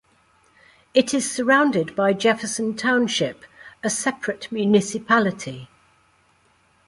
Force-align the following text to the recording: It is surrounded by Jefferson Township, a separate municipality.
It 0.95 1.13
is 1.13 1.31
surrounded 1.31 1.95
by 1.95 2.13
Jefferson 2.13 2.75
Township, 2.75 3.45
a 3.83 3.89
separate 3.91 4.51
municipality. 4.51 5.69